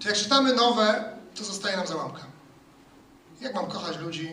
[0.00, 2.33] To jak czytamy nowe, to zostaje nam załamka.
[3.44, 4.32] Jak mam kochać ludzi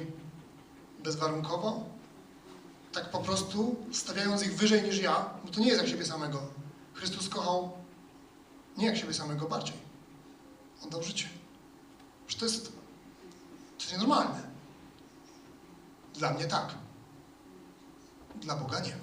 [1.03, 1.83] bezwarunkowo?
[2.91, 6.41] Tak po prostu, stawiając ich wyżej niż ja, bo to nie jest jak siebie samego.
[6.93, 7.71] Chrystus kochał
[8.77, 9.75] nie jak siebie samego, bardziej.
[10.83, 11.29] On dał życie.
[12.27, 12.71] Że to jest,
[13.79, 14.41] jest nienormalne.
[16.13, 16.75] Dla mnie tak.
[18.35, 18.97] Dla Boga nie.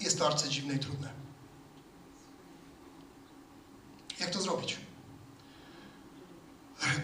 [0.00, 1.12] Jest to arcydziwne i trudne.
[4.20, 4.81] Jak to zrobić?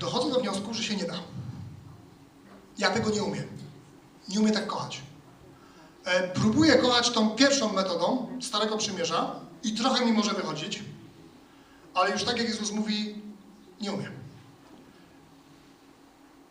[0.01, 1.19] Dochodzę do wniosku, że się nie da.
[2.79, 3.49] Ja tego nie umiem.
[4.29, 5.03] Nie umiem tak kochać.
[6.05, 10.83] E, próbuję kochać tą pierwszą metodą Starego Przymierza i trochę mi może wychodzić,
[11.95, 13.23] ale już tak jak Jezus mówi,
[13.81, 14.13] nie umiem.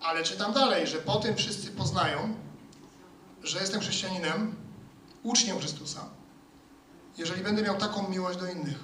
[0.02, 2.36] Ale czytam dalej, że po tym wszyscy poznają,
[3.44, 4.56] że jestem chrześcijaninem,
[5.24, 6.10] uczniem Chrystusa,
[7.18, 8.84] jeżeli będę miał taką miłość do innych.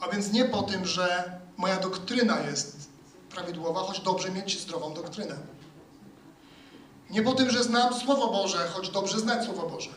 [0.00, 2.88] A więc nie po tym, że moja doktryna jest
[3.30, 5.36] prawidłowa, choć dobrze mieć zdrową doktrynę.
[7.10, 9.90] Nie po tym, że znam Słowo Boże, choć dobrze znać Słowo Boże.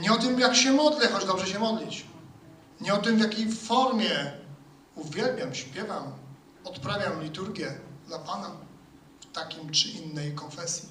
[0.00, 2.06] Nie o tym, jak się modlę, choć dobrze się modlić.
[2.80, 4.32] Nie o tym, w jakiej formie
[4.94, 6.12] uwielbiam, śpiewam,
[6.64, 8.50] odprawiam liturgię dla Pana
[9.20, 10.88] w takim czy innej konfesji.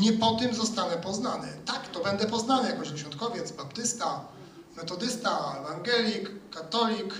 [0.00, 1.48] Nie po tym zostanę poznany.
[1.66, 4.24] Tak, to będę poznany jako świątkowiec, baptysta,
[4.76, 7.14] metodysta, ewangelik, katolik,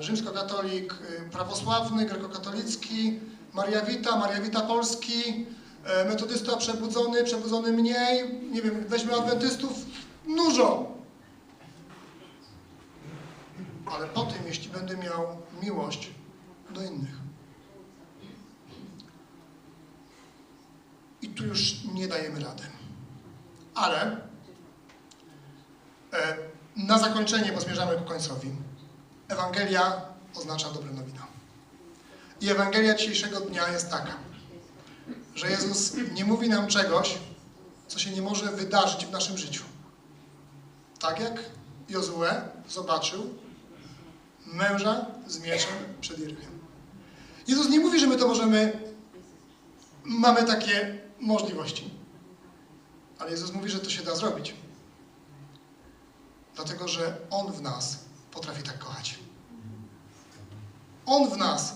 [0.00, 3.20] rzymskokatolik, y, prawosławny, grekokatolicki,
[3.54, 5.46] Maria Wita, Maria Wita Polski,
[5.84, 9.72] e, metodysta przebudzony, przebudzony mniej, nie wiem, weźmy adwentystów,
[10.36, 10.90] dużo.
[13.86, 16.10] Ale po tym, jeśli będę miał miłość
[16.70, 17.20] do innych.
[21.22, 22.62] I tu już nie dajemy rady.
[23.74, 24.16] Ale
[26.12, 26.36] e,
[26.76, 28.50] na zakończenie, bo zmierzamy ku końcowi.
[29.30, 30.02] Ewangelia
[30.34, 31.26] oznacza dobre nowina.
[32.40, 34.16] I Ewangelia dzisiejszego dnia jest taka,
[35.34, 37.18] że Jezus nie mówi nam czegoś,
[37.88, 39.64] co się nie może wydarzyć w naszym życiu.
[40.98, 41.40] Tak jak
[41.88, 42.24] Jozue
[42.68, 43.34] zobaczył
[44.46, 46.58] męża z mieczem przed Jerychem.
[47.48, 48.92] Jezus nie mówi, że my to możemy,
[50.04, 51.90] mamy takie możliwości.
[53.18, 54.54] Ale Jezus mówi, że to się da zrobić.
[56.54, 59.18] Dlatego, że On w nas potrafi tak kochać.
[61.06, 61.74] On w nas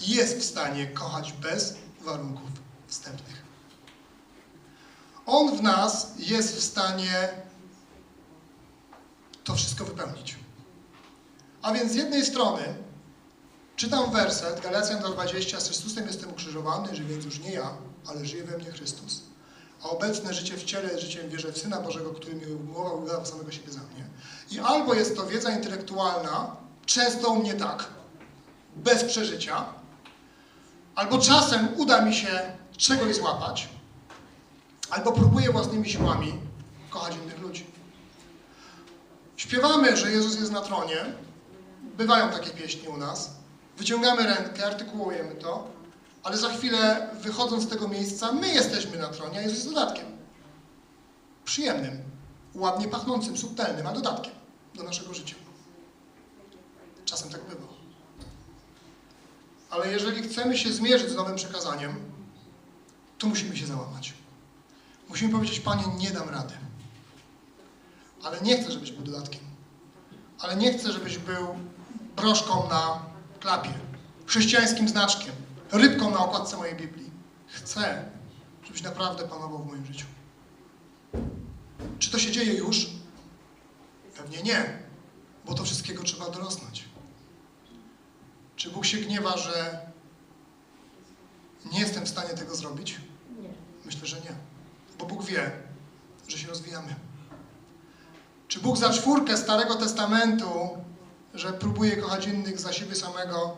[0.00, 2.50] jest w stanie kochać bez warunków
[2.86, 3.42] wstępnych.
[5.26, 7.28] On w nas jest w stanie
[9.44, 10.36] to wszystko wypełnić.
[11.62, 12.62] A więc z jednej strony
[13.76, 17.74] czytam werset Galacjan 2,20 z Chrystusem jestem ukrzyżowany, że więc już nie ja,
[18.06, 19.29] ale żyje we mnie Chrystus.
[19.82, 23.04] A obecne życie w ciele jest życiem w wierze w Syna Bożego, który mi i
[23.04, 24.04] wydał samego siebie za mnie.
[24.50, 27.84] I albo jest to wiedza intelektualna, często u mnie tak,
[28.76, 29.64] bez przeżycia,
[30.94, 33.68] albo czasem uda mi się czegoś złapać,
[34.90, 36.34] albo próbuję własnymi siłami
[36.90, 37.66] kochać innych ludzi.
[39.36, 40.96] Śpiewamy, że Jezus jest na tronie,
[41.96, 43.30] bywają takie pieśni u nas,
[43.78, 45.68] wyciągamy rękę, artykułujemy to,
[46.22, 50.06] ale za chwilę, wychodząc z tego miejsca, my jesteśmy na tronie, a Jezus jest dodatkiem.
[51.44, 52.02] Przyjemnym,
[52.54, 54.32] ładnie pachnącym, subtelnym, a dodatkiem
[54.74, 55.36] do naszego życia.
[57.04, 57.66] Czasem tak bywa.
[59.70, 61.94] Ale jeżeli chcemy się zmierzyć z nowym przekazaniem,
[63.18, 64.14] to musimy się załamać.
[65.08, 66.54] Musimy powiedzieć, Panie, nie dam rady.
[68.22, 69.40] Ale nie chcę, żebyś był dodatkiem.
[70.38, 71.46] Ale nie chcę, żebyś był
[72.16, 73.02] broszką na
[73.40, 73.72] klapie,
[74.26, 75.34] chrześcijańskim znaczkiem,
[75.72, 77.10] rybką na okładce mojej Biblii.
[77.46, 78.10] Chcę,
[78.64, 80.06] żebyś naprawdę panował w moim życiu.
[81.98, 82.86] Czy to się dzieje już?
[84.16, 84.78] Pewnie nie,
[85.46, 86.84] bo to wszystkiego trzeba dorosnąć.
[88.56, 89.80] Czy Bóg się gniewa, że
[91.72, 93.00] nie jestem w stanie tego zrobić?
[93.42, 93.48] Nie.
[93.84, 94.34] Myślę, że nie.
[94.98, 95.50] Bo Bóg wie,
[96.28, 96.94] że się rozwijamy.
[98.48, 100.68] Czy Bóg za czwórkę Starego Testamentu,
[101.34, 103.56] że próbuje kochać innych za siebie samego,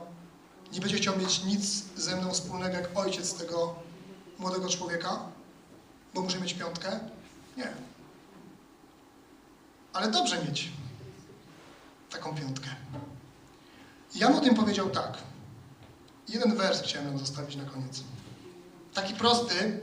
[0.72, 3.74] nie będzie chciał mieć nic ze mną wspólnego jak ojciec tego
[4.38, 5.18] młodego człowieka?
[6.14, 7.00] Bo muszę mieć piątkę?
[7.56, 7.72] Nie.
[9.92, 10.68] Ale dobrze mieć
[12.10, 12.68] taką piątkę.
[14.14, 15.18] Jan o tym powiedział tak.
[16.28, 18.02] Jeden wers chciałem nam zostawić na koniec.
[18.94, 19.80] Taki prosty,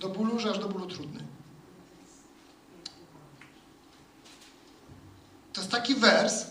[0.00, 1.24] do bólu, że aż do bólu trudny.
[5.52, 6.46] To jest taki wers,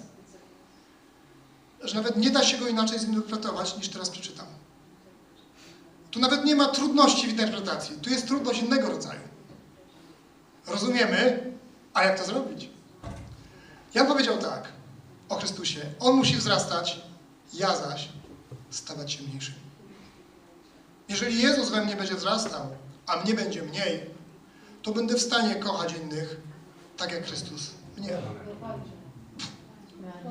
[1.82, 4.46] że nawet nie da się go inaczej zinterpretować, niż teraz przeczytam.
[6.12, 7.96] Tu nawet nie ma trudności w interpretacji.
[7.96, 9.22] Tu jest trudność innego rodzaju.
[10.68, 11.52] Rozumiemy,
[11.94, 12.70] a jak to zrobić?
[13.94, 14.72] Jan powiedział tak
[15.30, 15.82] o Chrystusie.
[16.00, 17.02] On musi wzrastać,
[17.54, 18.10] ja zaś
[18.70, 19.56] stawać się mniejszym.
[21.10, 22.68] Jeżeli Jezus we mnie będzie wzrastał,
[23.06, 24.10] a mnie będzie mniej,
[24.84, 26.38] to będę w stanie kochać innych
[26.98, 28.18] tak jak Chrystus mnie.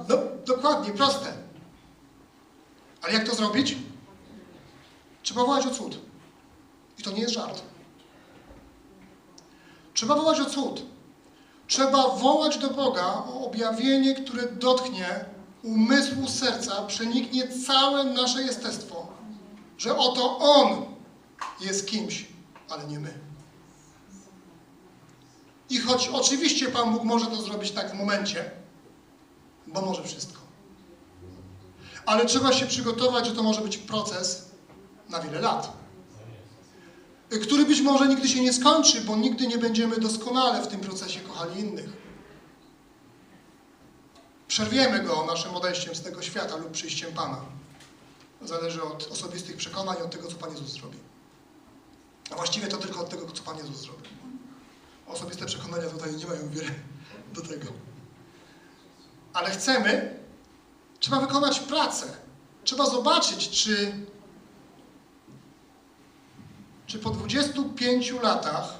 [0.09, 1.33] No, dokładnie, proste.
[3.02, 3.76] Ale jak to zrobić?
[5.22, 5.98] Trzeba wołać o cud.
[6.98, 7.62] I to nie jest żart.
[9.94, 10.83] Trzeba wołać o cud.
[11.66, 15.24] Trzeba wołać do Boga o objawienie, które dotknie
[15.62, 19.07] umysłu serca, przeniknie całe nasze jestestwo.
[19.79, 20.85] Że oto On
[21.61, 22.26] jest kimś,
[22.70, 23.14] ale nie my.
[25.70, 28.50] I choć oczywiście Pan Bóg może to zrobić tak w momencie,
[29.67, 30.40] bo może wszystko.
[32.06, 34.50] Ale trzeba się przygotować, że to może być proces
[35.08, 35.73] na wiele lat.
[37.42, 41.21] Który być może nigdy się nie skończy, bo nigdy nie będziemy doskonale w tym procesie
[41.21, 41.92] kochali innych.
[44.48, 47.40] Przerwiemy go naszym odejściem z tego świata lub przyjściem Pana.
[48.42, 50.98] Zależy od osobistych przekonań, od tego, co Pan Jezus zrobi.
[52.31, 54.08] A właściwie to tylko od tego, co Pan Jezus zrobi.
[55.06, 56.71] Osobiste przekonania tutaj nie mają wiele
[57.35, 57.67] do tego.
[59.37, 60.19] Ale chcemy,
[60.99, 62.07] trzeba wykonać pracę.
[62.65, 63.93] Trzeba zobaczyć, czy,
[66.87, 68.75] czy po 25 latach,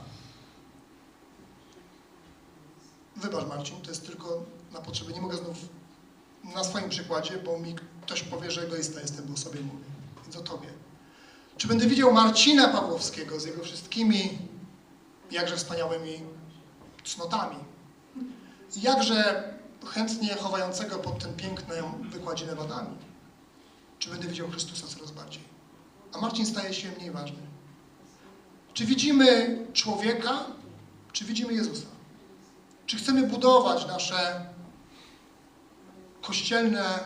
[3.17, 5.57] wybacz Marcin, to jest tylko na potrzeby, nie mogę znów
[6.55, 9.85] na swoim przykładzie, bo mi ktoś powie, że egoista jestem, bo sobie mówię.
[10.23, 10.69] Więc o tobie.
[11.57, 14.39] Czy będę widział Marcina Pawłowskiego z jego wszystkimi
[15.31, 16.21] jakże wspaniałymi
[17.05, 17.57] cnotami?
[18.77, 19.56] Jakże
[19.87, 21.75] chętnie chowającego pod ten piękną
[22.11, 22.97] wykładzinę wadami?
[23.99, 25.43] Czy będę widział Chrystusa coraz bardziej?
[26.13, 27.39] A Marcin staje się mniej ważny.
[28.75, 30.45] Czy widzimy człowieka,
[31.13, 31.87] czy widzimy Jezusa?
[32.87, 34.47] Czy chcemy budować nasze
[36.23, 36.99] kościelne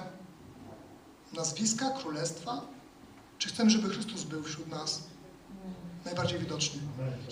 [1.32, 2.60] nazwiska, królestwa?
[3.38, 5.02] Czy chcemy, żeby Chrystus był wśród nas
[6.04, 6.80] najbardziej widoczny?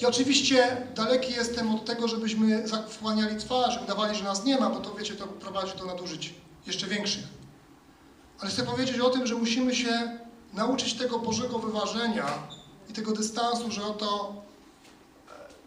[0.01, 4.81] I oczywiście daleki jestem od tego, żebyśmy zakłaniali twarz, udawali, że nas nie ma, bo
[4.81, 6.35] to wiecie, to prowadzi do nadużyć
[6.67, 7.25] jeszcze większych.
[8.41, 10.19] Ale chcę powiedzieć o tym, że musimy się
[10.53, 12.27] nauczyć tego Bożego wyważenia
[12.91, 14.43] i tego dystansu, że oto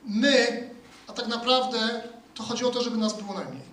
[0.06, 0.70] my,
[1.08, 2.02] a tak naprawdę
[2.34, 3.72] to chodzi o to, żeby nas było najmniej.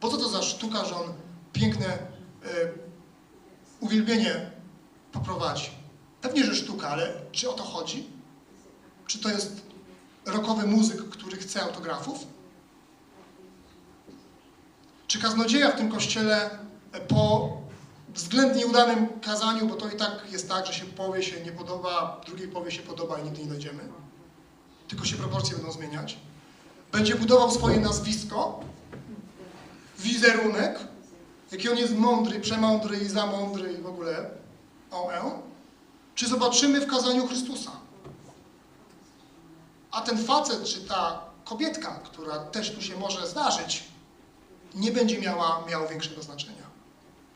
[0.00, 1.12] Po co to za sztuka, że on
[1.52, 1.98] piękne y,
[3.80, 4.50] uwielbienie
[5.12, 5.70] poprowadzi?
[6.24, 8.06] Pewnie, że sztuka, ale czy o to chodzi?
[9.06, 9.62] Czy to jest
[10.26, 12.26] rokowy muzyk, który chce autografów?
[15.06, 16.50] Czy kaznodzieja w tym kościele
[16.92, 17.52] e, po
[18.14, 22.20] względnie udanym kazaniu, bo to i tak jest tak, że się powie się nie podoba,
[22.26, 23.82] drugiej powie się podoba i nigdy nie dojdziemy,
[24.88, 26.18] tylko się proporcje będą zmieniać,
[26.92, 28.60] będzie budował swoje nazwisko,
[29.98, 30.78] wizerunek,
[31.52, 34.30] jaki on jest mądry, przemądry i za mądry i w ogóle?
[34.90, 35.53] OE,
[36.14, 37.70] czy zobaczymy w kazaniu Chrystusa?
[39.90, 43.84] A ten facet, czy ta kobietka, która też tu się może zdarzyć,
[44.74, 46.64] nie będzie miała, miała większego znaczenia.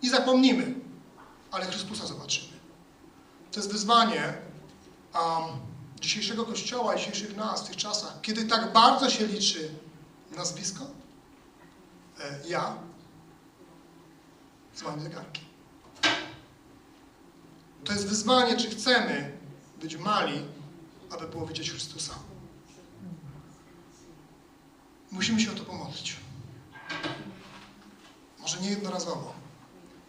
[0.02, 0.74] I zapomnimy,
[1.50, 2.58] ale Chrystusa zobaczymy.
[3.52, 4.34] To jest wyzwanie
[5.14, 5.60] um,
[6.00, 9.70] dzisiejszego Kościoła, dzisiejszych nas w tych czasach, kiedy tak bardzo się liczy
[10.36, 10.84] nazwisko,
[12.20, 12.76] e, ja
[14.74, 15.47] z moim.
[17.84, 19.38] To jest wyzwanie, czy chcemy
[19.80, 20.44] być mali,
[21.10, 22.14] aby było widzieć Chrystusa.
[25.10, 26.16] Musimy się o to pomodlić.
[28.38, 29.34] Może nie jednorazowo.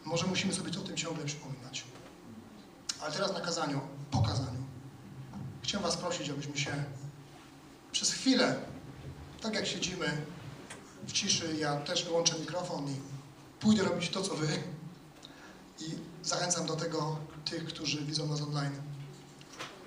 [0.06, 1.84] Może musimy sobie o tym ciągle przypominać.
[3.02, 4.64] Ale teraz na kazaniu, po kazaniu,
[5.62, 6.84] chciałem Was prosić, abyśmy się
[7.92, 8.56] przez chwilę,
[9.42, 10.22] tak jak siedzimy
[11.08, 12.96] w ciszy, ja też wyłączę mikrofon i
[13.60, 14.64] pójdę robić to, co Wy.
[15.80, 18.82] I zachęcam do tego tych, którzy widzą nas online,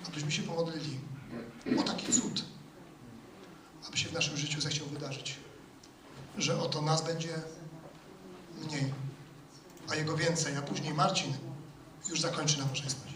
[0.07, 0.99] abyśmy się pomodlili
[1.79, 2.45] o taki cud,
[3.87, 5.35] aby się w naszym życiu zechciał wydarzyć.
[6.37, 7.33] Że oto nas będzie
[8.61, 8.93] mniej,
[9.89, 11.33] a jego więcej, a później Marcin
[12.09, 13.12] już zakończy nabożeństwo.